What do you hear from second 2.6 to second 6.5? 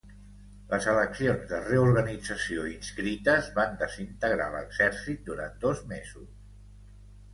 inscrites van desintegrar l'exèrcit durant dos mesos.